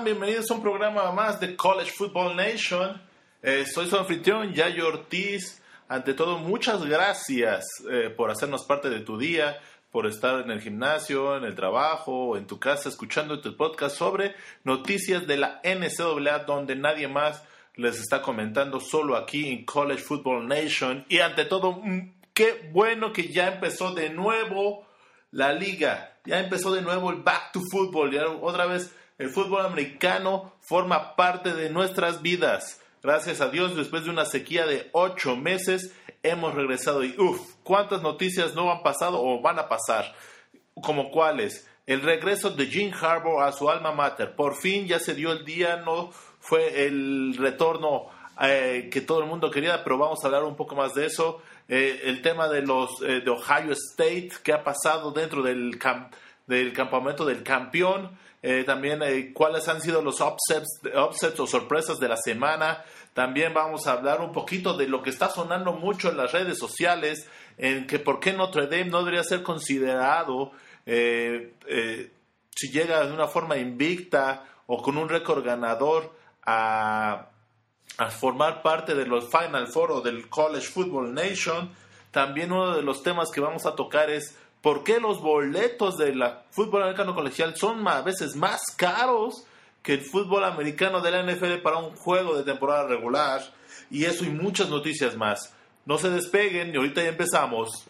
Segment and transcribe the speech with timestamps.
[0.00, 3.00] Bienvenidos a un programa más de College Football Nation.
[3.42, 5.62] Eh, soy su anfitrión, Yayo Ortiz.
[5.86, 9.60] Ante todo, muchas gracias eh, por hacernos parte de tu día,
[9.92, 14.34] por estar en el gimnasio, en el trabajo, en tu casa, escuchando tu podcast sobre
[14.64, 17.44] noticias de la NCAA, donde nadie más
[17.76, 21.04] les está comentando, solo aquí en College Football Nation.
[21.10, 24.86] Y ante todo, mm, qué bueno que ya empezó de nuevo
[25.30, 26.16] la liga.
[26.24, 28.10] Ya empezó de nuevo el back to football.
[28.10, 28.90] Ya otra vez
[29.22, 32.80] el fútbol americano forma parte de nuestras vidas.
[33.04, 38.02] Gracias a Dios, después de una sequía de ocho meses, hemos regresado y uff, ¿cuántas
[38.02, 40.12] noticias no han pasado o van a pasar?
[40.74, 41.68] ¿Como cuáles?
[41.86, 44.34] El regreso de Jim Harbour a su alma mater.
[44.34, 48.08] Por fin ya se dio el día, no fue el retorno
[48.42, 51.42] eh, que todo el mundo quería, pero vamos a hablar un poco más de eso.
[51.68, 56.12] Eh, el tema de los eh, de Ohio State, qué ha pasado dentro del, camp,
[56.48, 58.18] del campamento del campeón.
[58.42, 62.84] Eh, también eh, cuáles han sido los upsets, upsets o sorpresas de la semana.
[63.14, 66.58] También vamos a hablar un poquito de lo que está sonando mucho en las redes
[66.58, 70.52] sociales, en que por qué Notre Dame no debería ser considerado
[70.86, 71.52] eh,
[72.54, 76.12] si llega de una forma invicta o con un récord ganador
[76.44, 77.28] a,
[77.98, 81.70] a formar parte de los Final Four o del College Football Nation.
[82.10, 86.22] También uno de los temas que vamos a tocar es ¿Por qué los boletos del
[86.50, 89.44] fútbol americano colegial son a veces más caros
[89.82, 93.42] que el fútbol americano de la NFL para un juego de temporada regular?
[93.90, 95.52] Y eso y muchas noticias más.
[95.84, 97.86] No se despeguen y ahorita ya empezamos.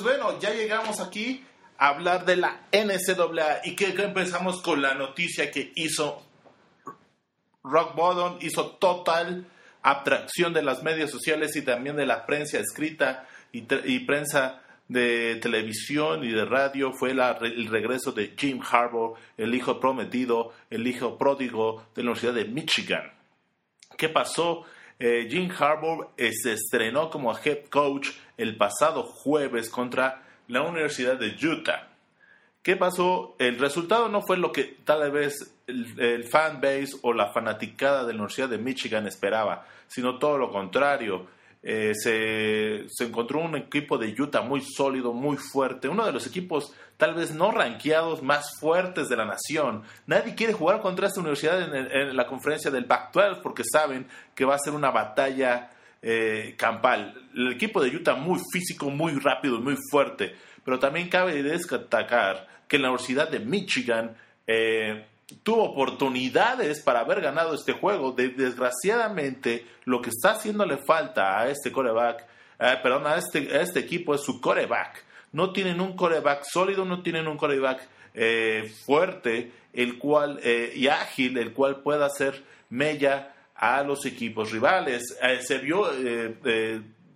[0.00, 1.44] Pues bueno, ya llegamos aquí
[1.76, 6.22] a hablar de la NCAA y que, empezamos con la noticia que hizo
[7.64, 9.44] Rock Bottom, hizo total
[9.82, 16.22] abstracción de las medios sociales y también de la prensa escrita y, prensa de televisión
[16.22, 21.88] y de radio fue el regreso de Jim Harbaugh, el hijo prometido, el hijo pródigo
[21.96, 23.12] de la Universidad de Michigan.
[23.96, 24.64] ¿Qué pasó?
[25.00, 31.18] Eh, Jim Harbaugh eh, se estrenó como head coach el pasado jueves contra la Universidad
[31.18, 31.88] de Utah.
[32.62, 33.36] ¿Qué pasó?
[33.38, 38.04] El resultado no fue lo que tal vez el, el fan base o la fanaticada
[38.04, 41.26] de la Universidad de Michigan esperaba, sino todo lo contrario.
[41.62, 46.24] Eh, se, se, encontró un equipo de Utah muy sólido, muy fuerte, uno de los
[46.26, 49.82] equipos tal vez no rankeados más fuertes de la nación.
[50.06, 54.06] Nadie quiere jugar contra esta universidad en, en la conferencia del Pac-12 porque saben
[54.36, 55.70] que va a ser una batalla
[56.02, 57.14] eh, campal.
[57.34, 62.78] El equipo de Utah muy físico, muy rápido, muy fuerte, pero también cabe destacar que
[62.78, 64.16] la Universidad de Michigan
[64.46, 65.06] eh,
[65.42, 68.12] tuvo oportunidades para haber ganado este juego.
[68.12, 72.24] desgraciadamente, lo que está haciéndole falta a este coreback,
[72.60, 75.04] eh, perdón, a este, este equipo es su coreback.
[75.32, 80.88] No tienen un coreback sólido, no tienen un coreback eh, fuerte el cual, eh, y
[80.88, 85.18] ágil, el cual pueda hacer mella a los equipos rivales.
[85.22, 85.86] Eh, se vio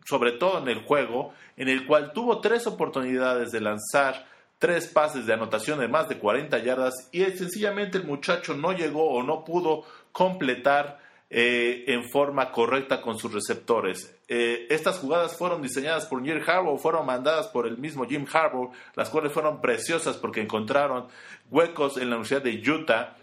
[0.05, 4.27] sobre todo en el juego, en el cual tuvo tres oportunidades de lanzar
[4.63, 9.11] tres pases de anotación de más de 40 yardas y sencillamente el muchacho no llegó
[9.11, 11.01] o no pudo completar
[11.31, 14.15] eh, en forma correcta con sus receptores.
[14.29, 18.71] Eh, estas jugadas fueron diseñadas por Jim Harbaugh, fueron mandadas por el mismo Jim Harbaugh,
[18.95, 21.09] las cuales fueron preciosas porque encontraron
[21.51, 23.17] huecos en la Universidad de Utah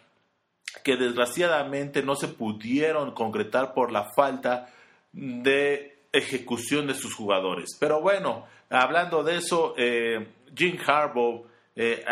[0.84, 4.70] que desgraciadamente no se pudieron concretar por la falta
[5.12, 7.78] de ejecución de sus jugadores.
[7.80, 11.46] Pero bueno, hablando de eso, eh, Jim Harbaugh
[11.76, 12.04] eh,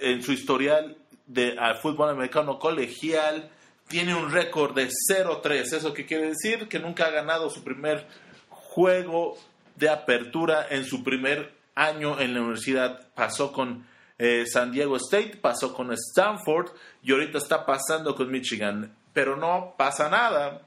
[0.00, 0.96] en su historial
[1.26, 3.50] de al fútbol americano colegial
[3.88, 5.72] tiene un récord de 0-3.
[5.72, 6.68] ¿Eso qué quiere decir?
[6.68, 8.06] Que nunca ha ganado su primer
[8.48, 9.36] juego
[9.76, 13.08] de apertura en su primer año en la universidad.
[13.14, 13.86] Pasó con
[14.18, 16.70] eh, San Diego State, pasó con Stanford
[17.02, 18.94] y ahorita está pasando con Michigan.
[19.12, 20.62] Pero no pasa nada.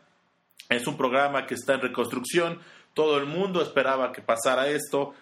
[0.69, 2.59] Es un programa que está en reconstrucción.
[2.93, 5.13] Todo el mundo esperaba que pasara esto.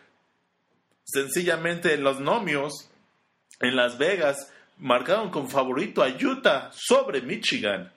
[1.03, 2.89] Sencillamente los nomios
[3.62, 7.91] en Las Vegas marcaron con favorito a Utah sobre Michigan.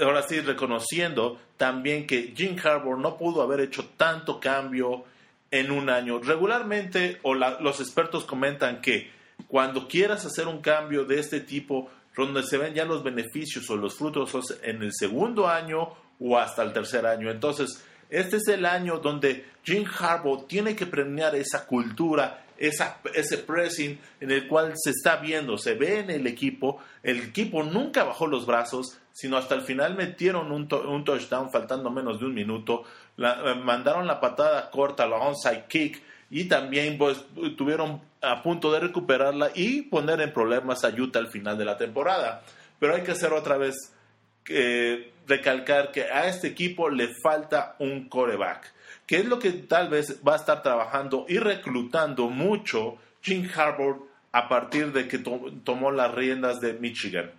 [0.00, 5.04] Ahora sí, reconociendo también que Jim Harbour no pudo haber hecho tanto cambio
[5.50, 6.18] en un año.
[6.18, 9.10] Regularmente, o los expertos comentan que
[9.48, 13.76] cuando quieras hacer un cambio de este tipo, donde se ven ya los beneficios o
[13.76, 14.32] los frutos
[14.62, 15.88] en el segundo año
[16.20, 17.30] o hasta el tercer año.
[17.30, 23.38] Entonces, este es el año donde Jim Harbaugh tiene que premiar esa cultura, esa, ese
[23.38, 26.78] pressing en el cual se está viendo, se ve en el equipo.
[27.02, 32.20] El equipo nunca bajó los brazos, sino hasta el final metieron un, touchdown faltando menos
[32.20, 32.84] de un minuto.
[33.18, 37.24] Eh, mandaron la patada corta, la onside kick y también pues,
[37.56, 41.76] tuvieron a punto de recuperarla y poner en problemas a Utah al final de la
[41.76, 42.42] temporada.
[42.78, 43.74] Pero hay que hacer otra vez
[44.48, 48.72] eh, recalcar que a este equipo le falta un coreback,
[49.06, 54.06] que es lo que tal vez va a estar trabajando y reclutando mucho Jim Harbour
[54.32, 57.30] a partir de que tomó las riendas de Michigan.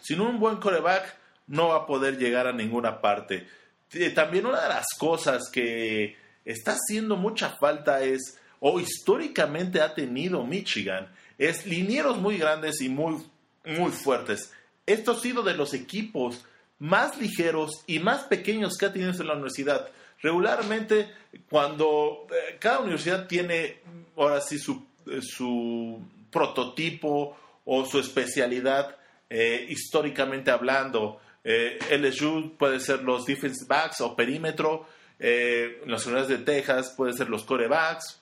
[0.00, 1.16] Sin un buen coreback
[1.48, 3.46] no va a poder llegar a ninguna parte.
[3.92, 9.94] Eh, también una de las cosas que está haciendo mucha falta es, o históricamente ha
[9.94, 11.08] tenido Michigan,
[11.38, 13.22] es linieros muy grandes y muy,
[13.64, 14.52] muy fuertes.
[14.86, 16.44] Esto ha sido de los equipos
[16.78, 19.88] más ligeros y más pequeños que ha tenido en la universidad.
[20.22, 21.10] Regularmente,
[21.48, 23.78] cuando eh, cada universidad tiene
[24.16, 26.00] ahora sí su, eh, su
[26.30, 28.96] prototipo o su especialidad
[29.28, 34.86] eh, históricamente hablando, LSU puede ser los defense backs o perímetro,
[35.20, 38.20] las universidades de Texas puede ser los corebacks,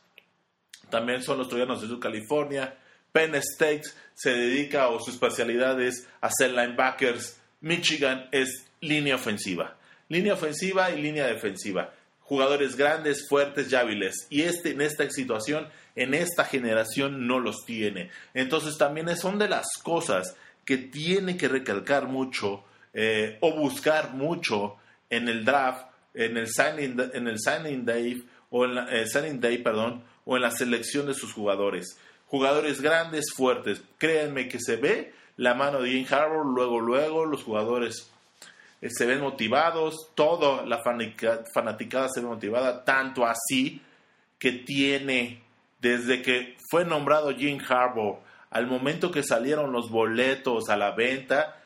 [0.90, 2.76] también son los troyanos de California.
[3.12, 3.82] Penn State
[4.14, 9.76] se dedica o su especialidad es hacer linebackers Michigan es línea ofensiva.
[10.08, 11.92] Línea ofensiva y línea defensiva.
[12.20, 14.26] Jugadores grandes, fuertes y hábiles.
[14.30, 18.10] Y este, en esta situación, en esta generación, no los tiene.
[18.34, 24.76] Entonces también son de las cosas que tiene que recalcar mucho eh, o buscar mucho
[25.10, 25.88] en el draft,
[26.19, 30.37] en el signing, en el signing day, o en la, eh, signing day, perdón, o
[30.37, 31.97] en la selección de sus jugadores.
[32.26, 33.81] Jugadores grandes, fuertes.
[33.99, 38.11] Créanme que se ve la mano de Jim Harbour, luego, luego los jugadores
[38.82, 43.81] eh, se ven motivados, toda la fanaticada se ve motivada, tanto así
[44.41, 45.41] que tiene,
[45.81, 48.19] desde que fue nombrado Jim Harbour,
[48.50, 51.62] al momento que salieron los boletos a la venta,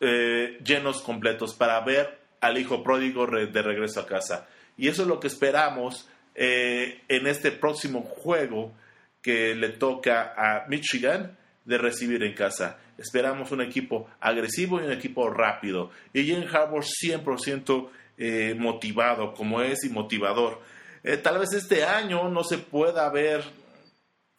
[0.00, 4.46] eh, llenos completos para ver al hijo pródigo de regreso a casa.
[4.76, 8.74] Y eso es lo que esperamos eh, en este próximo juego
[9.22, 12.78] que le toca a Michigan de recibir en casa.
[12.98, 15.90] Esperamos un equipo agresivo y un equipo rápido.
[16.12, 17.88] Y Jim Harbour 100%
[18.18, 20.60] eh, motivado, como es y motivador.
[21.02, 23.42] Eh, tal vez este año no se pueda ver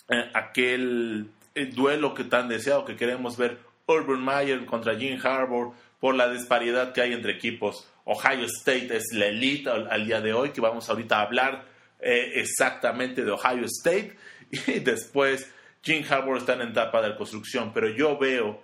[0.09, 1.31] eh, aquel
[1.73, 6.93] duelo que tan deseado que queremos ver Urban Meyer contra Jim Harbour por la disparidad
[6.93, 7.87] que hay entre equipos.
[8.05, 11.65] Ohio State es la elite al, día de hoy, que vamos ahorita a hablar
[11.99, 14.15] exactamente de Ohio State.
[14.67, 15.51] Y después
[15.81, 18.61] Jim Harbour está en etapa de construcción, pero yo veo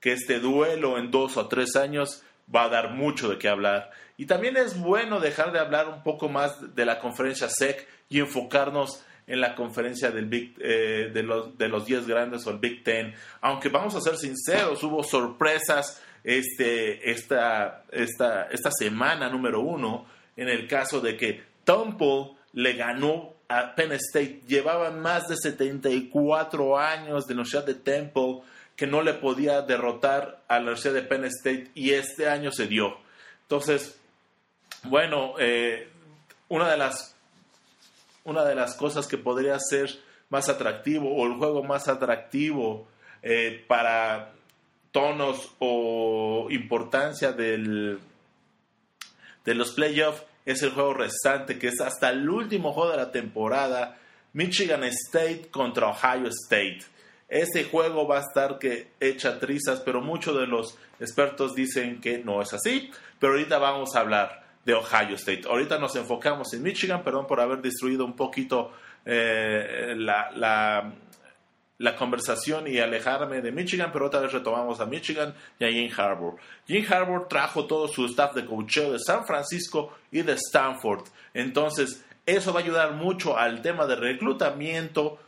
[0.00, 2.22] que este duelo en dos o tres años
[2.52, 3.90] va a dar mucho de qué hablar.
[4.16, 8.20] Y también es bueno dejar de hablar un poco más de la conferencia SEC y
[8.20, 12.58] enfocarnos en la conferencia del Big, eh, de, los, de los 10 grandes o el
[12.58, 13.14] Big Ten.
[13.40, 20.48] Aunque vamos a ser sinceros, hubo sorpresas este, esta, esta, esta semana número uno en
[20.48, 24.40] el caso de que Temple le ganó a Penn State.
[24.48, 28.40] Llevaban más de 74 años de Universidad de Temple
[28.74, 32.66] que no le podía derrotar a la Universidad de Penn State y este año se
[32.66, 32.96] dio.
[33.42, 34.00] Entonces,
[34.84, 35.88] bueno, eh,
[36.48, 37.14] una, de las,
[38.24, 39.90] una de las cosas que podría ser
[40.30, 42.88] más atractivo o el juego más atractivo
[43.22, 44.32] eh, para
[44.94, 47.98] tonos o importancia del,
[49.44, 53.10] de los playoffs es el juego restante, que es hasta el último juego de la
[53.10, 53.98] temporada,
[54.34, 56.84] Michigan State contra Ohio State.
[57.28, 62.18] Este juego va a estar que echa trizas, pero muchos de los expertos dicen que
[62.18, 62.92] no es así.
[63.18, 65.42] Pero ahorita vamos a hablar de Ohio State.
[65.48, 68.70] Ahorita nos enfocamos en Michigan, perdón por haber destruido un poquito
[69.04, 70.94] eh, la
[71.96, 76.36] conversación y alejarme de Michigan, pero otra vez retomamos a Michigan y a Jim Harbour.
[76.66, 81.08] Jim Harbour trajo todo su staff de coacheo de San Francisco y de Stanford.
[81.32, 85.18] Entonces, eso va a ayudar mucho al tema de reclutamiento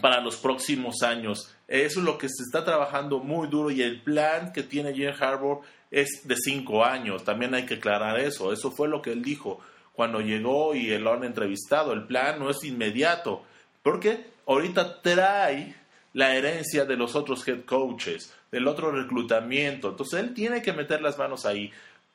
[0.00, 1.54] para los próximos años.
[1.66, 5.12] Eso es lo que se está trabajando muy duro y el plan que tiene Jim
[5.18, 7.24] Harbour es de cinco años.
[7.24, 8.52] También hay que aclarar eso.
[8.52, 9.60] Eso fue lo que él dijo
[9.92, 11.92] cuando llegó y lo han entrevistado.
[11.92, 13.42] El plan no es inmediato,
[13.82, 15.74] porque ahorita trae
[16.14, 19.90] la herencia de los otros head coaches, del otro reclutamiento.
[19.90, 21.70] Entonces él tiene que meter las manos ahí.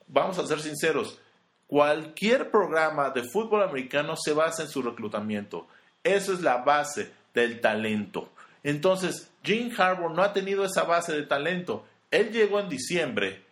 [0.08, 1.20] Vamos a ser sinceros,
[1.68, 5.68] cualquier programa de fútbol americano se basa en su reclutamiento.
[6.04, 8.30] Eso es la base del talento.
[8.64, 11.86] Entonces, Jim Harbour no ha tenido esa base de talento.
[12.12, 13.44] Él llegó en diciembre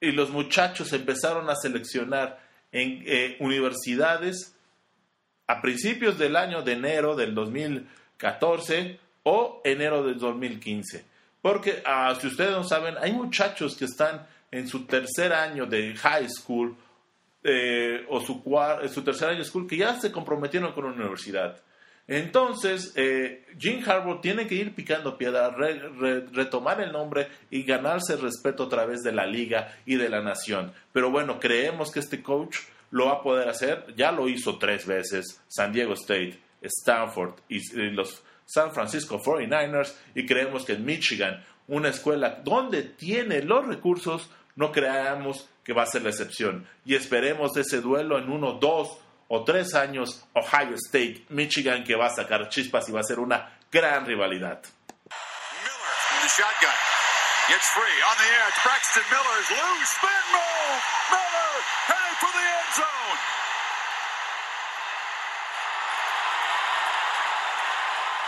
[0.00, 2.40] y los muchachos empezaron a seleccionar
[2.72, 4.55] en eh, universidades
[5.46, 11.04] a principios del año de enero del 2014 o enero del 2015.
[11.40, 15.94] Porque, ah, si ustedes no saben, hay muchachos que están en su tercer año de
[15.94, 16.76] high school
[17.44, 18.42] eh, o su,
[18.92, 21.60] su tercer año de school que ya se comprometieron con la universidad.
[22.08, 28.20] Entonces, eh, Jim Harbaugh tiene que ir picando piedra, retomar el nombre y ganarse el
[28.20, 30.72] respeto a través de la liga y de la nación.
[30.92, 32.58] Pero bueno, creemos que este coach
[32.90, 33.94] lo va a poder hacer.
[33.96, 39.94] Ya lo hizo tres veces, San Diego State, Stanford y, los San Francisco 49ers.
[40.14, 45.82] Y creemos que en Michigan, una escuela donde tiene los recursos, no creamos que va
[45.82, 46.66] a ser la excepción.
[46.84, 52.06] Y esperemos ese duelo en uno, dos o tres años Ohio State, Michigan, que va
[52.06, 54.62] a sacar chispas y va a ser una gran rivalidad.
[57.48, 58.56] Gets free on the edge.
[58.64, 60.82] Braxton Miller's loose spin move.
[61.14, 61.54] Miller
[61.86, 63.18] headed for the end zone.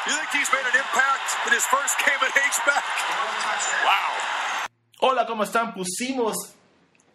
[0.07, 2.85] You think he's made an impact in his first game at H-back?
[3.85, 4.13] Wow.
[5.01, 5.75] Hola, ¿cómo están?
[5.75, 6.55] Pusimos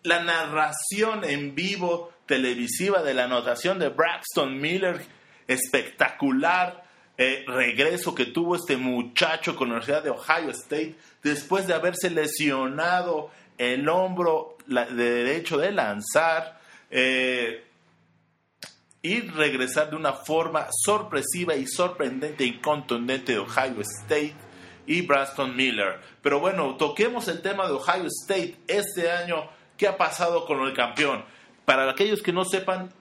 [0.04, 5.06] la narración en vivo televisiva de la anotación de Braxton Miller,
[5.48, 6.83] espectacular
[7.18, 12.10] eh, regreso que tuvo este muchacho con la Universidad de Ohio State después de haberse
[12.10, 17.64] lesionado el hombro de derecho de lanzar eh,
[19.02, 24.36] y regresar de una forma sorpresiva y sorprendente y contundente de Ohio State
[24.88, 26.00] y Braxton Miller.
[26.22, 29.50] Pero bueno, toquemos el tema de Ohio State este año.
[29.78, 31.24] ¿Qué ha pasado con el campeón?
[31.66, 32.92] para aquellos que no sepan,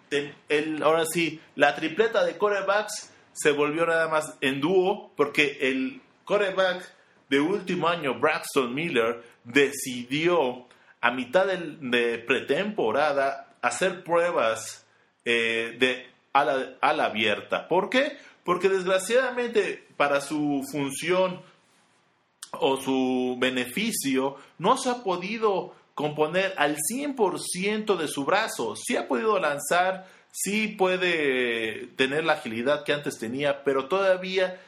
[0.83, 6.93] ahora sí, la tripleta de corebacks se volvió nada más en dúo porque el coreback
[7.29, 10.67] de último año, Braxton Miller, decidió
[11.01, 14.87] a mitad de, pretemporada hacer pruebas
[15.25, 17.69] eh, de ala, ala abierta.
[17.69, 18.19] ¿Por qué?
[18.45, 21.41] Porque desgraciadamente para su función
[22.53, 28.77] o su beneficio no se ha podido componer al 100% de su brazo.
[28.77, 34.61] Sí ha podido lanzar, sí puede tener la agilidad que antes tenía, pero todavía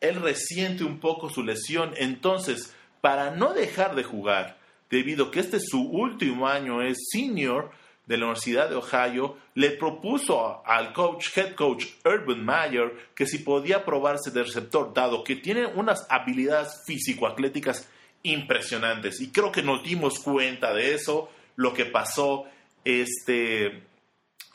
[0.00, 1.92] él resiente un poco su lesión.
[1.96, 4.58] Entonces, para no dejar de jugar,
[4.90, 7.70] debido a que este es su último año, es senior
[8.06, 13.38] de la Universidad de Ohio, le propuso al coach, head coach Urban Meyer, que si
[13.38, 17.88] podía probarse de receptor, dado que tiene unas habilidades físico-atléticas
[18.22, 19.20] impresionantes.
[19.20, 22.44] Y creo que nos dimos cuenta de eso, lo que pasó
[22.84, 23.82] este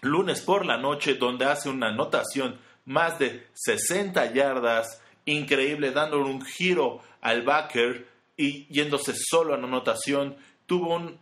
[0.04, 6.44] lunes por la noche, donde hace una anotación más de 60 yardas, increíble, dándole un
[6.44, 10.36] giro al backer y yéndose solo a la anotación.
[10.66, 11.18] Tuvo, un,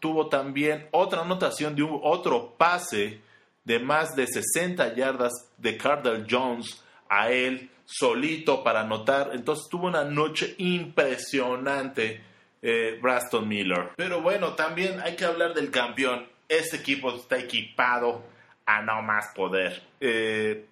[0.00, 3.20] tuvo también otra anotación de un, otro pase
[3.64, 9.30] de más de 60 yardas de Cardell Jones a él solito para anotar.
[9.32, 12.22] Entonces tuvo una noche impresionante
[12.60, 13.90] eh, Braston Miller.
[13.96, 16.26] Pero bueno, también hay que hablar del campeón.
[16.48, 18.24] Este equipo está equipado
[18.64, 19.82] a no más poder.
[20.00, 20.66] Eh,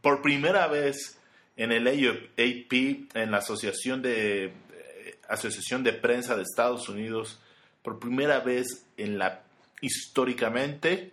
[0.00, 1.18] por primera vez
[1.56, 7.40] en el AP, en la Asociación de, eh, Asociación de Prensa de Estados Unidos,
[7.82, 9.42] por primera vez en la
[9.80, 11.12] históricamente,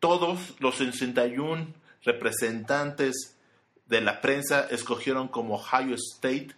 [0.00, 3.36] todos los 61 representantes
[3.86, 6.48] de la prensa escogieron como Ohio State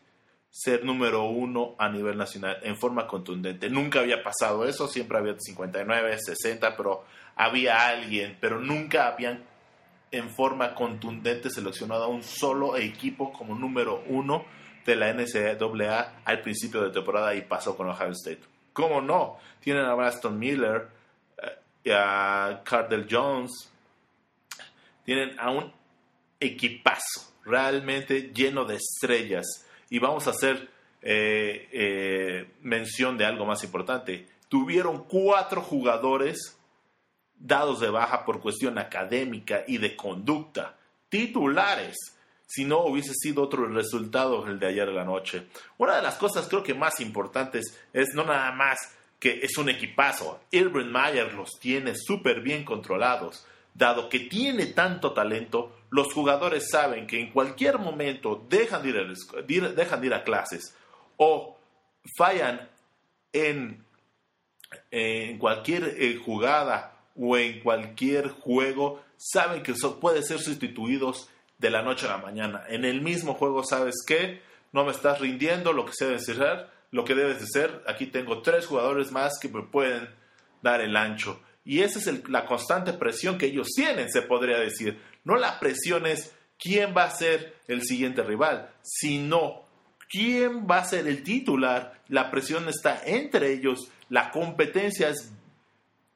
[0.59, 3.69] ser número uno a nivel nacional en forma contundente.
[3.69, 7.05] Nunca había pasado eso, siempre había 59, 60, pero
[7.37, 9.45] había alguien, pero nunca habían
[10.11, 14.47] en forma contundente seleccionado a un solo equipo como número uno
[14.87, 18.41] de la NCAA al principio de temporada y pasó con Ohio State.
[18.73, 19.37] ¿Cómo no?
[19.61, 20.89] Tienen a Baston Miller,
[21.85, 23.71] eh, a Cardell Jones,
[25.05, 25.71] tienen a un
[26.41, 29.66] equipazo, realmente lleno de estrellas.
[29.91, 30.69] Y vamos a hacer
[31.03, 34.27] eh, eh, mención de algo más importante.
[34.49, 36.57] Tuvieron cuatro jugadores
[37.39, 40.77] dados de baja por cuestión académica y de conducta,
[41.09, 41.97] titulares,
[42.47, 45.47] si no hubiese sido otro resultado el de ayer de la noche.
[45.79, 48.79] Una de las cosas creo que más importantes es no nada más
[49.19, 50.41] que es un equipazo.
[50.51, 53.47] Irvin Mayer los tiene súper bien controlados.
[53.75, 60.15] Dado que tiene tanto talento, los jugadores saben que en cualquier momento dejan de ir
[60.15, 60.75] a, clases
[61.17, 61.57] o
[62.17, 62.69] fallan
[63.33, 63.85] en,
[65.39, 71.29] cualquier eh, jugada o en cualquier juego, saben que eso puede ser sustituidos
[71.59, 72.65] de la noche a la mañana.
[72.69, 74.43] En el mismo juego, ¿sabes qué?
[74.73, 77.83] No me estás rindiendo lo que se debe hacer, lo que debes de ser.
[77.87, 80.09] Aquí tengo tres jugadores más que me pueden
[80.63, 81.41] dar el ancho.
[81.67, 85.03] Y esa es la constante presión que ellos tienen, se podría decir.
[85.25, 89.65] No la presión es quién va a ser el siguiente rival, sino
[90.09, 92.01] quién va a ser el titular.
[92.07, 93.91] La presión está entre ellos.
[94.09, 95.33] La competencia es,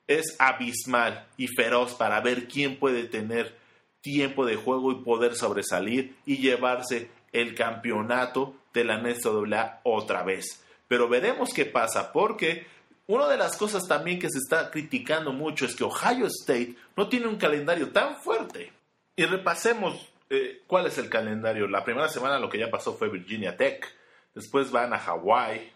[0.07, 3.59] es abismal y feroz para ver quién puede tener
[4.03, 10.65] tiempo de juego y poder sobresalir y llevarse el campeonato de la NCAA otra vez.
[10.87, 12.67] Pero veremos qué pasa, porque
[13.15, 17.09] una de las cosas también que se está criticando mucho es que Ohio State no
[17.09, 18.73] tiene un calendario tan fuerte.
[19.17, 21.67] Y repasemos eh, cuál es el calendario.
[21.67, 23.87] La primera semana lo que ya pasó fue Virginia Tech.
[24.35, 25.73] Después van a Hawaii.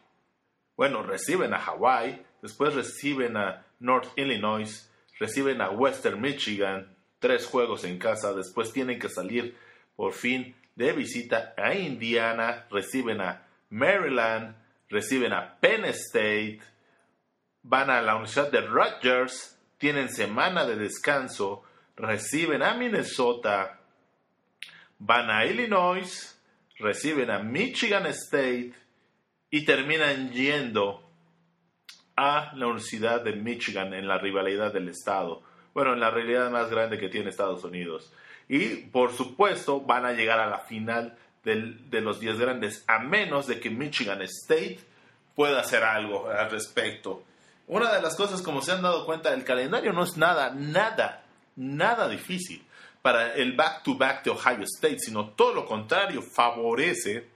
[0.76, 2.22] Bueno, reciben a Hawaii.
[2.40, 4.90] Después reciben a North Illinois.
[5.18, 9.56] Reciben a Western Michigan tres juegos en casa, después tienen que salir
[9.96, 14.54] por fin de visita a Indiana, reciben a Maryland,
[14.90, 16.60] reciben a Penn State,
[17.64, 21.64] van a la Universidad de Rutgers, tienen semana de descanso,
[21.96, 23.80] reciben a Minnesota,
[24.98, 26.40] van a Illinois,
[26.78, 28.72] reciben a Michigan State
[29.50, 31.02] y terminan yendo
[32.16, 35.42] a la Universidad de Michigan en la rivalidad del estado
[35.74, 38.10] bueno, en la realidad más grande que tiene Estados Unidos.
[38.48, 43.46] Y por supuesto van a llegar a la final de los 10 grandes, a menos
[43.46, 44.78] de que Michigan State
[45.34, 47.24] pueda hacer algo al respecto.
[47.66, 51.24] Una de las cosas, como se han dado cuenta, el calendario no es nada, nada,
[51.56, 52.64] nada difícil
[53.00, 57.28] para el back-to-back -back de Ohio State, sino todo lo contrario, favorece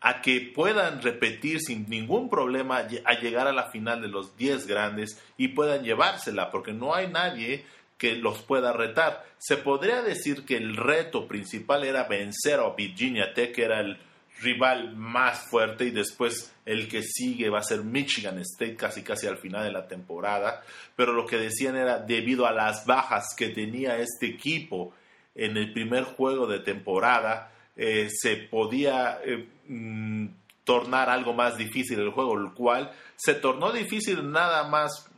[0.00, 4.66] a que puedan repetir sin ningún problema a llegar a la final de los 10
[4.66, 7.64] grandes y puedan llevársela, porque no hay nadie
[7.98, 9.24] que los pueda retar.
[9.38, 13.98] Se podría decir que el reto principal era vencer a Virginia Tech, que era el
[14.40, 19.26] rival más fuerte, y después el que sigue va a ser Michigan State casi casi
[19.26, 20.62] al final de la temporada,
[20.94, 24.92] pero lo que decían era debido a las bajas que tenía este equipo
[25.34, 30.26] en el primer juego de temporada, eh, se podía eh, mm,
[30.64, 35.08] tornar algo más difícil el juego, el cual se tornó difícil nada más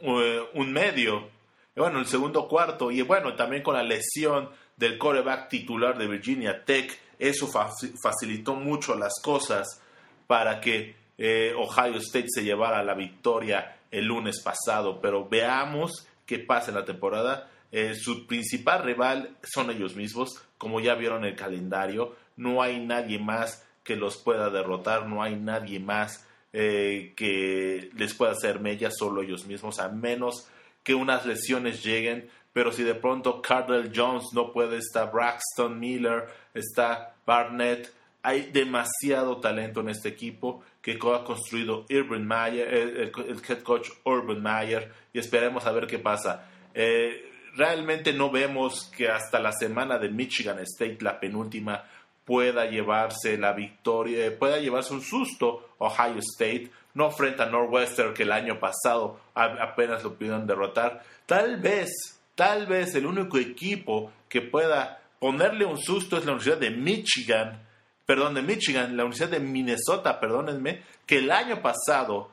[0.00, 1.30] eh, un medio,
[1.76, 6.64] bueno, el segundo cuarto, y bueno, también con la lesión del coreback titular de Virginia
[6.64, 7.48] Tech, eso
[8.02, 9.80] facilitó mucho las cosas
[10.26, 10.96] para que
[11.56, 16.84] Ohio State se llevara la victoria el lunes pasado, pero veamos qué pasa en la
[16.84, 17.50] temporada.
[17.94, 23.66] su principal rival son ellos mismos como ya vieron el calendario, no hay nadie más
[23.82, 29.20] que los pueda derrotar, no hay nadie más eh, que les pueda hacer mella, solo
[29.20, 30.48] ellos mismos, a menos
[30.82, 32.30] que unas lesiones lleguen.
[32.54, 39.36] Pero si de pronto Cardell Jones no puede, está Braxton Miller, está Barnett, hay demasiado
[39.36, 43.12] talento en este equipo que ha construido Urban Mayer, el,
[43.46, 46.48] head coach Urban Mayer, y esperemos a ver qué pasa.
[46.72, 51.84] Eh, realmente no vemos que hasta la semana de Michigan State, la penúltima,
[52.24, 58.22] pueda llevarse la victoria, pueda llevarse un susto Ohio State, no frente a Northwestern que
[58.22, 61.02] el año pasado apenas lo pudieron derrotar.
[61.26, 66.58] Tal vez, tal vez el único equipo que pueda ponerle un susto es la Universidad
[66.58, 67.62] de Michigan,
[68.04, 72.30] perdón, de Michigan, la Universidad de Minnesota, perdónenme, que el año pasado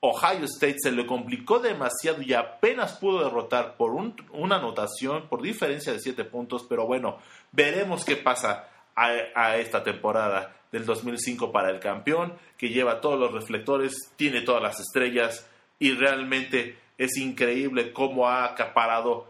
[0.00, 5.92] Ohio State se le complicó demasiado y apenas pudo derrotar por una anotación, por diferencia
[5.92, 7.18] de 7 puntos, pero bueno,
[7.52, 13.32] veremos qué pasa a, esta temporada del 2005 para el campeón, que lleva todos los
[13.32, 19.28] reflectores, tiene todas las estrellas y realmente es increíble cómo ha acaparado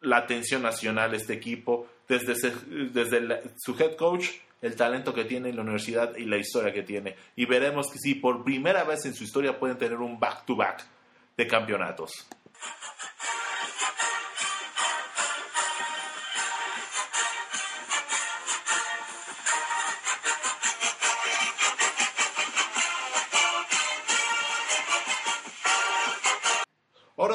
[0.00, 2.34] la atención nacional este equipo desde,
[2.92, 4.30] desde su head coach
[4.60, 7.14] el talento que tiene en la universidad y la historia que tiene.
[7.36, 10.84] Y veremos que si por primera vez en su historia pueden tener un back-to-back
[11.36, 12.26] de campeonatos.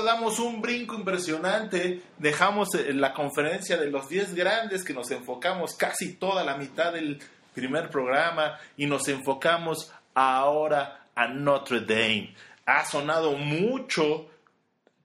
[0.03, 6.15] Damos un brinco impresionante, dejamos la conferencia de los 10 grandes que nos enfocamos casi
[6.15, 7.21] toda la mitad del
[7.53, 12.35] primer programa y nos enfocamos ahora a Notre Dame.
[12.65, 14.27] Ha sonado mucho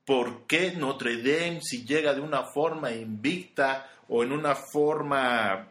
[0.05, 5.69] por qué Notre Dame si llega de una forma invicta o en una forma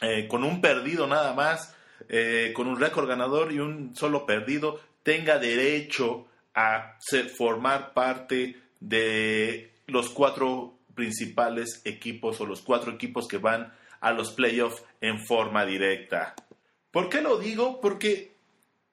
[0.00, 1.74] eh, con un perdido nada más,
[2.08, 6.96] eh, con un récord ganador y un solo perdido, tenga derecho a
[7.36, 14.32] formar parte de los cuatro principales equipos o los cuatro equipos que van a los
[14.32, 16.34] playoffs en forma directa.
[16.90, 17.80] ¿Por qué lo digo?
[17.80, 18.36] Porque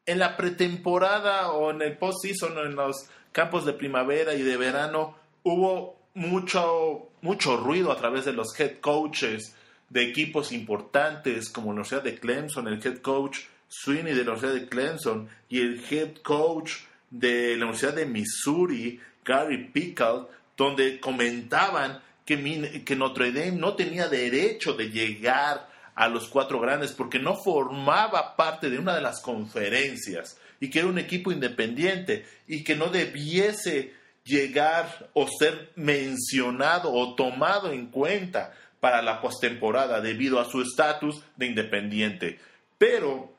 [0.05, 4.57] en la pretemporada o en el postseason o en los campos de primavera y de
[4.57, 9.55] verano hubo mucho, mucho ruido a través de los head coaches
[9.89, 14.53] de equipos importantes como la Universidad de Clemson, el head coach Sweeney de la Universidad
[14.53, 16.73] de Clemson y el head coach
[17.11, 20.23] de la Universidad de Missouri, Gary Pickle,
[20.57, 26.93] donde comentaban que, que Notre Dame no tenía derecho de llegar a los cuatro grandes
[26.93, 32.25] porque no formaba parte de una de las conferencias y que era un equipo independiente
[32.47, 33.93] y que no debiese
[34.23, 41.23] llegar o ser mencionado o tomado en cuenta para la postemporada debido a su estatus
[41.35, 42.39] de independiente.
[42.77, 43.33] Pero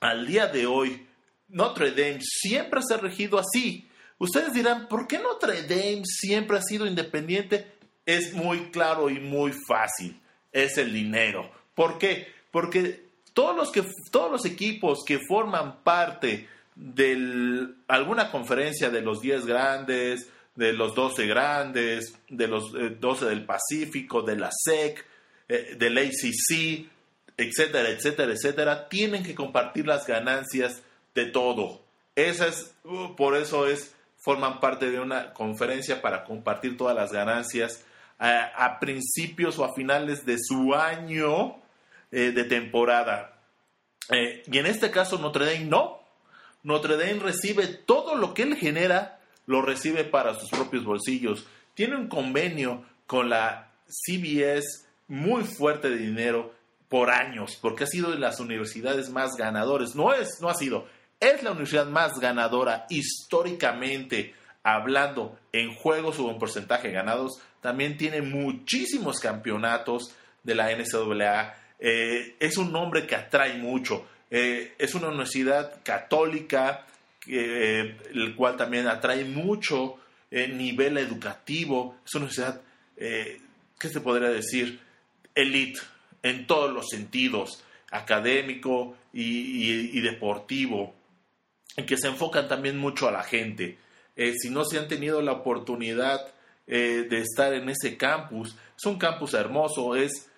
[0.00, 1.05] al día de hoy,
[1.48, 3.88] Notre Dame siempre se ha regido así.
[4.18, 7.72] Ustedes dirán, ¿por qué Notre Dame siempre ha sido independiente?
[8.04, 10.20] Es muy claro y muy fácil.
[10.52, 11.50] Es el dinero.
[11.74, 12.28] ¿Por qué?
[12.50, 13.04] Porque
[13.34, 19.46] todos los, que, todos los equipos que forman parte de alguna conferencia de los 10
[19.46, 25.04] grandes, de los 12 grandes, de los 12 eh, del Pacífico, de la SEC,
[25.48, 26.88] eh, del ACC,
[27.36, 30.82] etcétera, etcétera, etcétera, tienen que compartir las ganancias
[31.16, 31.80] de todo.
[32.14, 37.84] Esas, uh, por eso es, forman parte de una conferencia para compartir todas las ganancias
[38.18, 41.60] a principios o a finales de su año
[42.10, 43.42] eh, de temporada.
[44.08, 46.00] Eh, y en este caso Notre Dame no.
[46.62, 51.46] Notre Dame recibe todo lo que él genera, lo recibe para sus propios bolsillos.
[51.74, 56.54] Tiene un convenio con la CBS muy fuerte de dinero
[56.88, 59.94] por años, porque ha sido de las universidades más ganadoras.
[59.94, 60.86] No es, no ha sido,
[61.20, 67.40] es la universidad más ganadora históricamente hablando en juegos o en porcentaje ganados.
[67.60, 74.06] También tiene muchísimos campeonatos de la NCAA eh, es un nombre que atrae mucho.
[74.30, 76.86] Eh, es una universidad católica,
[77.26, 79.98] eh, el cual también atrae mucho
[80.30, 81.98] nivel educativo.
[82.04, 82.60] Es una universidad,
[82.96, 84.80] ¿qué se podría decir?
[85.34, 85.80] Elite
[86.22, 90.94] en todos los sentidos, académico y, deportivo,
[91.84, 93.78] que se enfocan también mucho a la gente.
[94.16, 96.20] si no se han tenido la oportunidad
[96.66, 100.30] de estar en ese campus, es un campus hermoso, es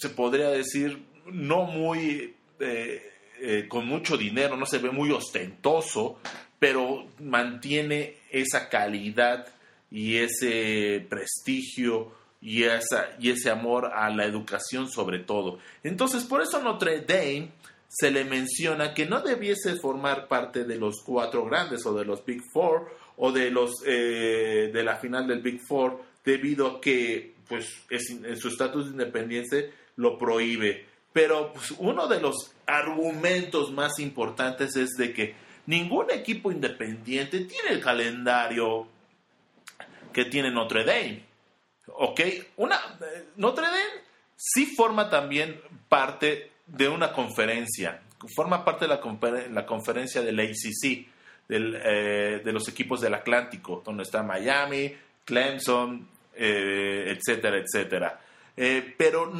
[0.00, 6.18] se podría decir, no muy, eh, eh, con mucho dinero, no se ve muy ostentoso,
[6.58, 9.46] pero mantiene esa calidad
[9.90, 15.58] y ese prestigio y, esa, y ese amor a la educación sobre todo.
[15.82, 17.50] Entonces, por eso Notre Dame
[17.90, 22.24] se le menciona que no debiese formar parte de los cuatro grandes o de los
[22.24, 27.34] Big Four o de los eh, de la final del Big Four debido a que
[27.48, 29.64] pues en su estatus de independencia
[29.96, 30.86] lo prohíbe.
[31.12, 35.34] Pero pues, uno de los argumentos más importantes es de que
[35.66, 38.86] ningún equipo independiente tiene el calendario
[40.12, 41.24] que tiene Notre Dame.
[41.86, 42.20] ¿Ok?
[42.56, 42.78] Una,
[43.34, 44.04] Notre Dame
[44.36, 48.00] sí forma también parte de una conferencia.
[48.34, 49.00] Forma parte de la,
[49.50, 51.06] la conferencia del ACC,
[51.48, 58.20] eh, de los equipos del Atlántico, donde está Miami, Clemson, eh, etcétera, etcétera.
[58.56, 59.32] Eh, pero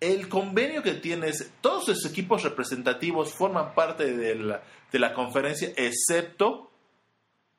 [0.00, 5.72] el convenio que tienes, todos los equipos representativos forman parte de la, de la conferencia,
[5.76, 6.70] excepto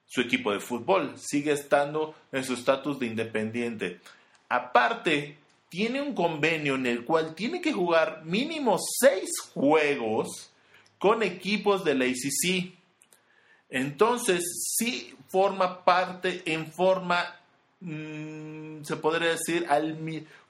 [0.06, 1.14] su equipo de fútbol.
[1.18, 4.00] Sigue estando en su estatus de independiente.
[4.50, 5.38] Aparte,
[5.76, 10.50] tiene un convenio en el cual tiene que jugar mínimo seis juegos
[10.98, 12.72] con equipos de la ACC.
[13.70, 14.42] Entonces,
[14.78, 17.26] sí forma parte en forma,
[17.82, 20.00] mm, se podría decir, al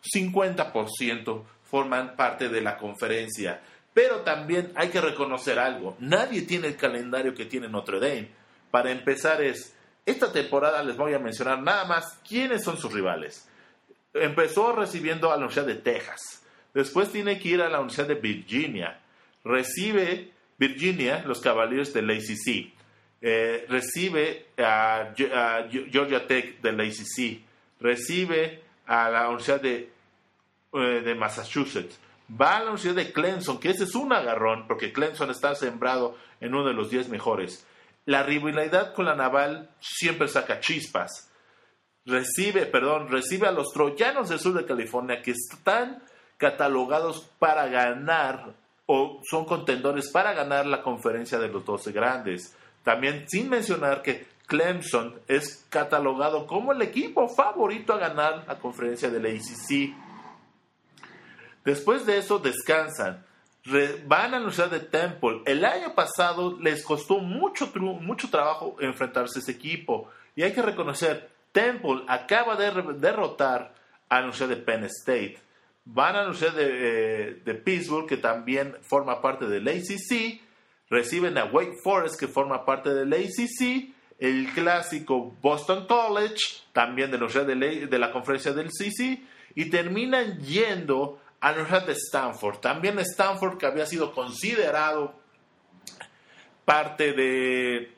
[0.04, 3.62] 50% forman parte de la conferencia.
[3.96, 8.30] Pero también hay que reconocer algo, nadie tiene el calendario que tiene Notre Dame.
[8.70, 9.74] Para empezar es,
[10.06, 13.48] esta temporada les voy a mencionar nada más quiénes son sus rivales.
[14.16, 18.16] Empezó recibiendo a la Universidad de Texas, después tiene que ir a la Universidad de
[18.16, 19.00] Virginia,
[19.44, 22.74] recibe Virginia, los Cavaliers del ACC.
[23.22, 27.42] eh, recibe a, Georgia Tech de la ACC,
[27.80, 29.90] recibe a la Universidad de,
[30.74, 31.98] eh, de Massachusetts,
[32.30, 36.18] va a la Universidad de Clemson, que ese es un agarrón, porque Clemson está sembrado
[36.40, 37.66] en uno de los 10 mejores.
[38.06, 41.25] La rivalidad con la Naval siempre saca chispas.
[42.06, 46.04] Recibe, perdón, recibe a los troyanos del sur de California que están
[46.38, 48.54] catalogados para ganar
[48.86, 52.56] o son contendores para ganar la conferencia de los 12 grandes.
[52.84, 59.10] También sin mencionar que Clemson es catalogado como el equipo favorito a ganar la conferencia
[59.10, 59.96] del ACC.
[61.64, 63.26] Después de eso descansan.
[64.06, 65.42] van a la Universidad de Temple.
[65.46, 70.08] El año pasado les costó mucho, mucho trabajo enfrentarse a ese equipo.
[70.36, 73.74] Y hay que reconocer, Temple acaba de derrotar
[74.10, 75.40] a la Universidad de Penn State.
[75.86, 80.42] Van a la Universidad de, eh, de Pittsburgh, que también forma parte del ACC.
[80.90, 83.94] Reciben a Wake Forest, que forma parte del ACC.
[84.20, 86.36] El clásico Boston College,
[86.74, 89.24] también de la, de, de la conferencia del CC.
[89.56, 92.58] Y terminan yendo a la Universidad de Stanford.
[92.58, 95.16] También Stanford, que había sido considerado
[96.66, 97.96] parte de,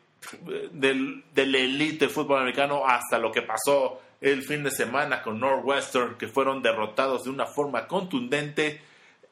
[0.71, 6.17] del, del elite fútbol americano hasta lo que pasó el fin de semana con Northwestern,
[6.17, 8.81] que fueron derrotados de una forma contundente,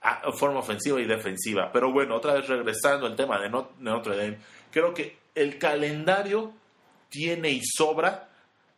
[0.02, 1.72] a, forma ofensiva y defensiva.
[1.72, 4.38] Pero bueno, otra vez regresando al tema de Notre Dame,
[4.72, 6.54] creo que el calendario
[7.10, 8.30] tiene y sobra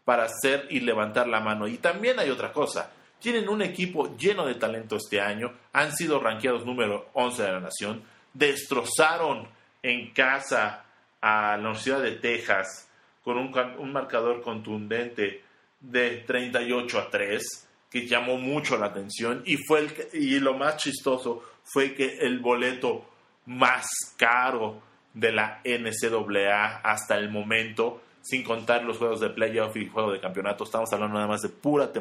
[0.06, 1.68] para hacer y levantar la mano.
[1.68, 2.92] Y también hay otra cosa.
[3.20, 7.60] Tienen un equipo lleno de talento este año, han sido rankeados número 11 de la
[7.60, 9.48] nación, destrozaron
[9.82, 10.86] en casa
[11.22, 12.90] a la Universidad de Texas
[13.24, 15.44] con un, marcador contundente
[15.80, 20.78] de 38 a 3 que llamó mucho la atención y fue el, y lo más
[20.78, 23.06] chistoso fue que el boleto
[23.46, 24.82] más caro
[25.14, 30.20] de la NCAA hasta el momento, sin contar los juegos de playoff y juego de
[30.20, 31.92] campeonato, estamos hablando nada más de pura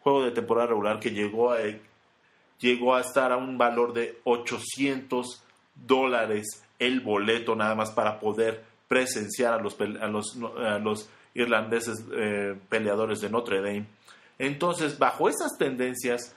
[0.00, 1.58] juego de temporada regular que llegó a,
[2.58, 5.42] llegó a estar a un valor de 800
[5.74, 12.04] dólares el boleto nada más para poder presenciar a los, a los, a los irlandeses
[12.12, 13.86] eh, peleadores de Notre Dame.
[14.38, 16.34] Entonces, bajo esas tendencias,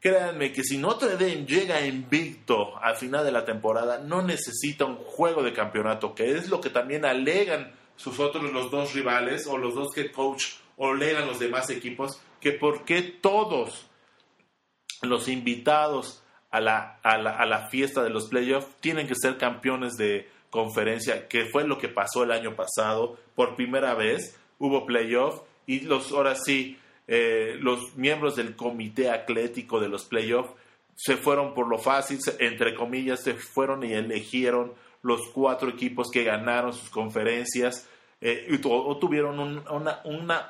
[0.00, 4.96] créanme que si Notre Dame llega invicto al final de la temporada, no necesita un
[4.96, 9.58] juego de campeonato, que es lo que también alegan sus otros los dos rivales o
[9.58, 13.86] los dos que coach o alegan los demás equipos que por qué todos
[15.02, 19.38] los invitados a la, a la, a la fiesta de los playoffs tienen que ser
[19.38, 23.16] campeones de conferencia, que fue lo que pasó el año pasado.
[23.34, 29.80] Por primera vez hubo playoffs y los, ahora sí, eh, los miembros del comité atlético
[29.80, 30.50] de los playoffs
[30.96, 36.24] se fueron por lo fácil, entre comillas, se fueron y eligieron los cuatro equipos que
[36.24, 37.88] ganaron sus conferencias
[38.20, 39.62] eh, o, tuvieron un,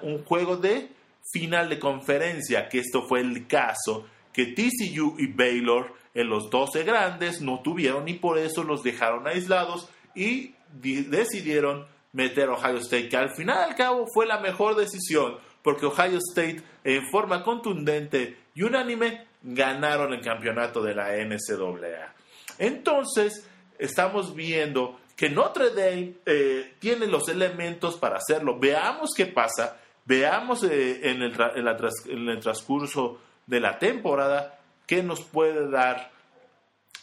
[0.03, 0.89] un juego de
[1.33, 6.85] final de conferencia, que esto fue el caso, que TCU y Baylor en los 12
[6.85, 13.09] grandes no tuvieron y por eso los dejaron aislados y decidieron meter a Ohio State,
[13.09, 18.37] que al final al cabo fue la mejor decisión, porque Ohio State en forma contundente
[18.55, 22.15] y unánime ganaron el campeonato de la NCAA.
[22.59, 28.59] Entonces, estamos viendo que Notre Dame eh, tiene los elementos para hacerlo.
[28.59, 29.79] Veamos qué pasa
[30.11, 36.11] Veamos eh, en, el, en, el transcurso de la temporada qué nos puede dar,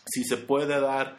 [0.05, 1.17] si se puede dar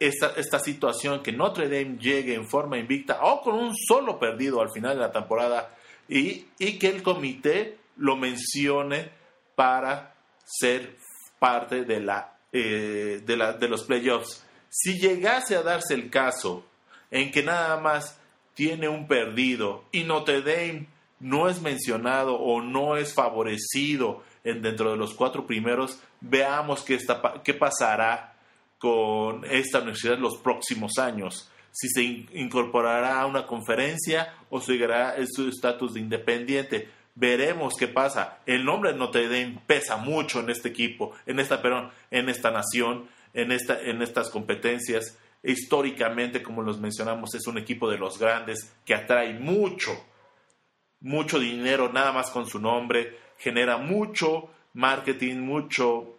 [0.00, 4.60] esta, esta, situación que Notre Dame llegue en forma invicta o con un solo perdido
[4.60, 5.76] al final de la temporada
[6.08, 9.10] y, y que el comité lo mencione
[9.54, 10.96] para ser
[11.38, 14.44] parte de, la, eh, de, la, de los playoffs.
[14.68, 16.64] Si llegase a darse el caso
[17.10, 18.18] en que nada más
[18.54, 20.88] tiene un perdido y Notre Dame
[21.22, 26.94] no es mencionado o no es favorecido en, dentro de los cuatro primeros, veamos qué,
[26.94, 28.34] está, qué pasará
[28.78, 31.48] con esta universidad los próximos años.
[31.70, 36.88] Si se incorporará a una conferencia o seguirá en su estatus de independiente.
[37.14, 38.40] Veremos qué pasa.
[38.44, 42.50] El nombre de Notre Dame pesa mucho en este equipo, en esta, perdón, en esta
[42.50, 45.16] nación, en, esta, en estas competencias.
[45.44, 49.92] Históricamente, como los mencionamos, es un equipo de los grandes que atrae mucho
[51.02, 56.18] mucho dinero nada más con su nombre, genera mucho marketing, mucho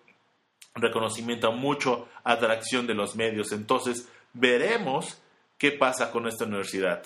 [0.75, 3.51] reconocimiento, mucho atracción de los medios.
[3.51, 5.21] Entonces, veremos
[5.57, 7.03] qué pasa con esta universidad.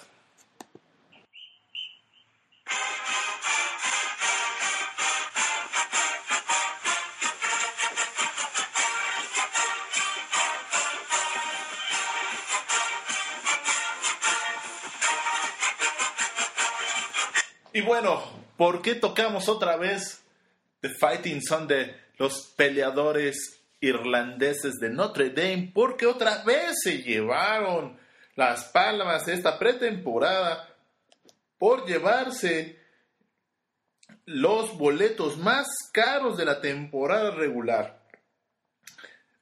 [17.78, 18.24] Y bueno,
[18.58, 20.24] ¿por qué tocamos otra vez
[20.80, 25.70] The Fighting Son de los peleadores irlandeses de Notre Dame?
[25.76, 27.96] Porque otra vez se llevaron
[28.36, 30.68] las palmas esta pretemporada
[31.60, 32.80] por llevarse
[34.26, 38.02] los boletos más caros de la temporada regular.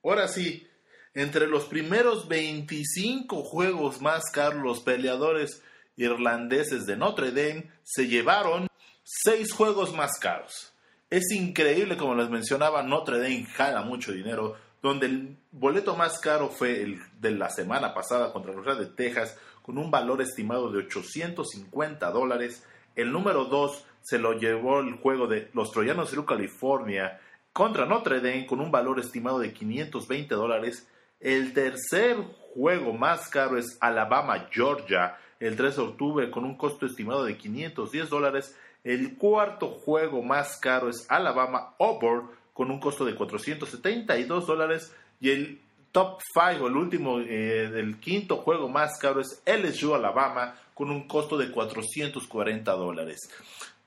[0.03, 0.67] Ahora sí,
[1.13, 5.61] entre los primeros 25 juegos más caros, los peleadores
[5.97, 8.67] irlandeses de Notre Dame se llevaron
[9.03, 10.73] seis juegos más caros.
[11.09, 16.49] Es increíble, como les mencionaba, Notre Dame jala mucho dinero, donde el boleto más caro
[16.49, 20.79] fue el de la semana pasada contra los de Texas, con un valor estimado de
[20.79, 22.63] 850 dólares.
[22.95, 27.19] El número 2 se lo llevó el juego de los Troyanos de California
[27.51, 30.87] contra Notre Dame con un valor estimado de 520 dólares.
[31.19, 32.17] El tercer
[32.53, 38.09] juego más caro es Alabama-Georgia el 3 de octubre con un costo estimado de 510
[38.09, 38.55] dólares.
[38.83, 44.93] El cuarto juego más caro es Alabama-Auburn con un costo de 472 dólares.
[45.19, 50.55] Y el top 5 el último eh, del quinto juego más caro es LSU Alabama
[50.73, 53.29] con un costo de 440 dólares.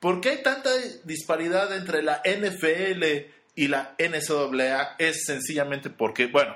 [0.01, 0.71] ¿Por qué hay tanta
[1.05, 3.05] disparidad entre la NFL
[3.55, 4.97] y la NCAA?
[4.99, 6.55] Es sencillamente porque, bueno,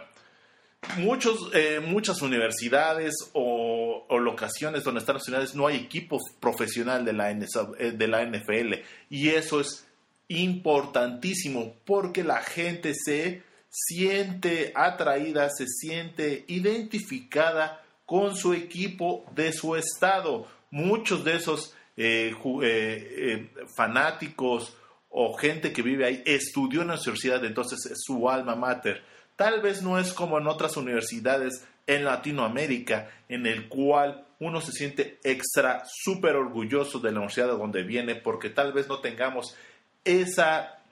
[0.97, 3.72] muchos, eh, muchas universidades o,
[4.19, 8.75] locaciones donde están las universidades no hay equipo profesional de la, eh, de la NFL
[9.11, 9.87] y eso es
[10.29, 19.77] importantísimo porque la gente se siente atraída, se siente identificada con su equipo de su
[19.77, 20.47] estado.
[20.71, 22.35] Muchos de esos eh,
[23.77, 24.77] fanáticos
[25.09, 29.03] o gente que vive ahí estudió en la universidad, entonces es su alma mater
[29.37, 34.73] Tal vez no es como en otras universidades en Latinoamérica, en el cual uno se
[34.73, 39.57] siente extra súper orgulloso de la universidad de donde viene, porque tal vez no tengamos
[40.05, 40.83] esa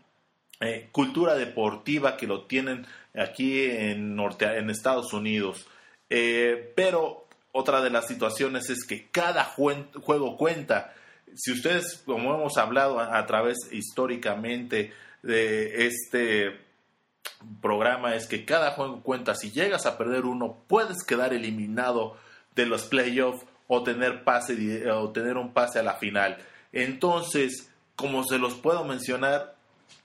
[0.60, 5.66] eh, cultura deportiva que lo tienen aquí en, Norte, en Estados Unidos.
[6.08, 10.94] Eh, pero otra de las situaciones es que cada juego cuenta.
[11.34, 16.69] Si ustedes, como hemos hablado a través históricamente de este
[17.60, 19.34] programa es que cada juego cuenta.
[19.34, 22.16] Si llegas a perder uno, puedes quedar eliminado
[22.54, 26.38] de los playoffs o tener, pase, o tener un pase a la final.
[26.72, 29.54] Entonces, como se los puedo mencionar,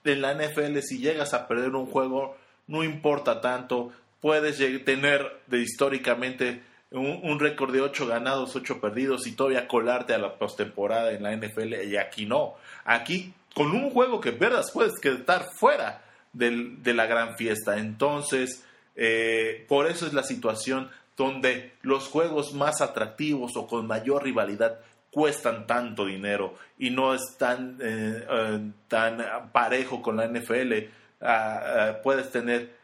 [0.03, 5.59] en la NFL si llegas a perder un juego, no importa tanto, puedes tener de,
[5.59, 11.23] históricamente un, récord de 8 ganados, 8 perdidos y todavía colarte a la postemporada en
[11.23, 12.55] la NFL y aquí no.
[12.85, 16.04] Aquí con un juego que pierdas puedes quedar fuera
[16.35, 17.77] de la gran fiesta.
[17.77, 18.63] Entonces,
[18.95, 24.79] eh, por eso es la situación donde los juegos más atractivos o con mayor rivalidad
[25.11, 29.19] cuestan tanto dinero y no es tan, eh, eh,
[29.51, 30.89] parejo con la NFL.
[31.21, 32.75] Ah, ah, puedes tener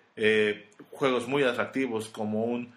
[0.92, 2.74] juegos muy atractivos como un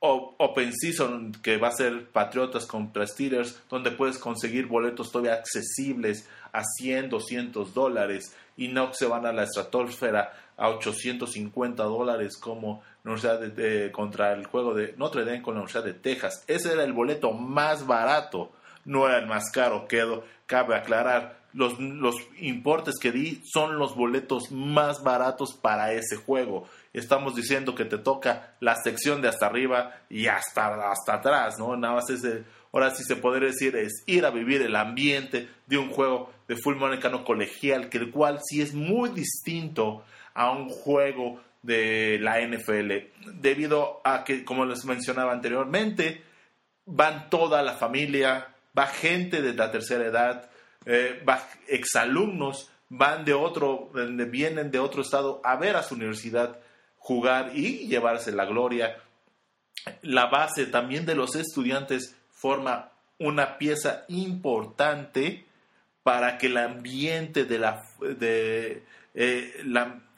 [0.00, 6.28] Open Season que va a ser Patriotas contra Steelers, donde puedes conseguir boletos todavía accesibles
[6.52, 12.82] a 100, 200 dólares y no se van a la estratosfera a 850 dólares como
[13.04, 16.44] de, contra el juego de Notre Dame con la Universidad de Texas.
[16.46, 18.50] Ese era el boleto más barato,
[18.84, 21.38] no era el más caro, quedo, cabe aclarar.
[21.54, 26.68] Los, los importes que di son los boletos más baratos para ese juego.
[26.92, 31.74] Estamos diciendo que te toca la sección de hasta arriba y hasta, hasta atrás, ¿no?
[31.76, 32.22] Nada más es
[32.72, 36.56] ahora sí se podría decir, es ir a vivir el ambiente de un juego de
[36.56, 40.04] fútbol americano colegial, que el cual sí es muy distinto
[40.34, 42.92] a un juego de la NFL,
[43.40, 46.22] debido a que, como les mencionaba anteriormente,
[46.86, 50.50] van toda la familia, va gente de la tercera edad,
[50.86, 56.58] eh, va exalumnos, van de otro, vienen de otro estado a ver a su universidad
[56.96, 58.96] jugar y llevarse la gloria.
[60.02, 65.44] La base también de los estudiantes forma una pieza importante
[66.02, 68.84] para que el ambiente de la, de,
[69.14, 69.64] eh,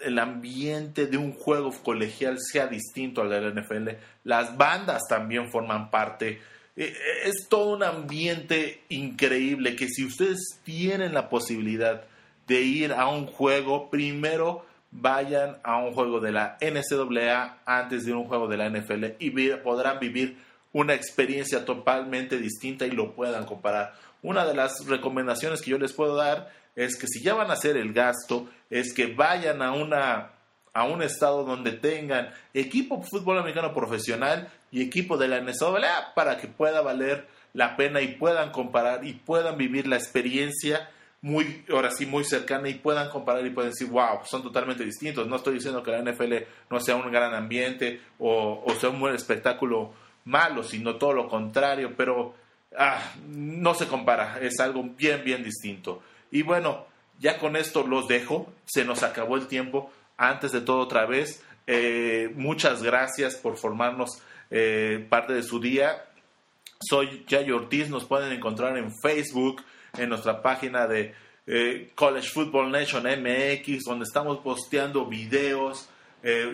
[0.00, 3.88] el ambiente de un juego colegial sea distinto al de la NFL.
[4.24, 6.40] Las bandas también forman parte.
[6.76, 6.94] Eh,
[7.24, 12.04] es todo un ambiente increíble que si ustedes tienen la posibilidad
[12.46, 18.12] de ir a un juego, primero vayan a un juego de la NCAA antes de
[18.12, 20.36] un juego de la NFL y podrán vivir
[20.72, 23.94] una experiencia totalmente distinta y lo puedan comparar.
[24.22, 27.54] Una de las recomendaciones que yo les puedo dar es que si ya van a
[27.54, 30.32] hacer el gasto, es que vayan a una
[30.72, 36.14] a un estado donde tengan equipo de fútbol americano profesional y equipo de la NCAA
[36.14, 40.88] para que pueda valer la pena y puedan comparar y puedan vivir la experiencia
[41.22, 45.26] muy, ahora sí, muy cercana y puedan comparar y pueden decir, wow, son totalmente distintos.
[45.26, 46.34] No estoy diciendo que la NFL
[46.70, 49.92] no sea un gran ambiente o, sea un buen espectáculo
[50.30, 52.34] malo, sino todo lo contrario, pero
[52.78, 56.02] ah, no se compara, es algo bien, bien distinto.
[56.30, 56.86] Y bueno,
[57.18, 59.90] ya con esto los dejo, se nos acabó el tiempo.
[60.16, 66.06] Antes de todo, otra vez, eh, muchas gracias por formarnos eh, parte de su día.
[66.80, 69.62] Soy Yayo Ortiz, nos pueden encontrar en Facebook,
[69.98, 71.14] en nuestra página de
[71.46, 75.88] eh, College Football Nation MX, donde estamos posteando videos,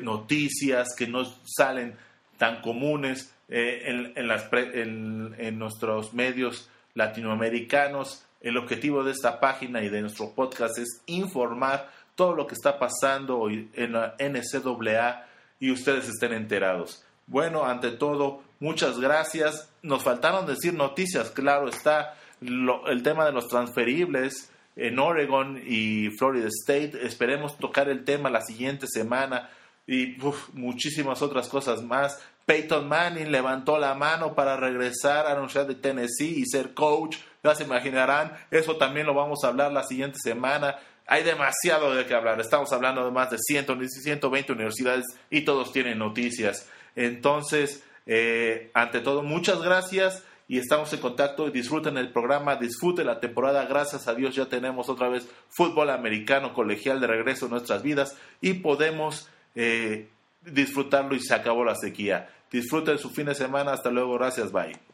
[0.02, 1.96] noticias que no salen
[2.38, 8.24] tan comunes eh, en, las en, nuestros medios latinoamericanos.
[8.40, 12.78] El objetivo de esta página y de nuestro podcast es informar todo lo que está
[12.78, 15.26] pasando en la NCAA
[15.60, 17.04] y ustedes estén enterados.
[17.26, 19.70] Bueno, ante todo, muchas gracias.
[19.82, 26.48] Nos faltaron decir noticias, claro está el tema de los transferibles en Oregon y Florida
[26.48, 26.92] State.
[27.02, 29.48] Esperemos tocar el tema la siguiente semana
[29.86, 30.16] y
[30.52, 32.20] muchísimas otras cosas más.
[32.46, 37.18] Peyton Manning levantó la mano para regresar a la Universidad de Tennessee y ser coach.
[37.42, 40.76] Ya se imaginarán, eso también lo vamos a hablar la siguiente semana.
[41.08, 42.40] Hay demasiado de qué hablar.
[42.40, 46.68] Estamos hablando de más de 100, 120 universidades y todos tienen noticias.
[46.94, 51.50] Entonces, eh, ante todo, muchas gracias y estamos en contacto.
[51.50, 53.64] Disfruten el programa, disfruten la temporada.
[53.66, 58.16] Gracias a Dios ya tenemos otra vez fútbol americano colegial de regreso en nuestras vidas
[58.40, 60.08] y podemos eh,
[60.42, 62.30] disfrutarlo y se acabó la sequía.
[62.50, 63.72] Disfruten su fin de semana.
[63.72, 64.14] Hasta luego.
[64.14, 64.52] Gracias.
[64.52, 64.85] Bye.